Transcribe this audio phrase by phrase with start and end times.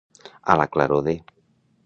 [0.53, 1.15] A la claror de.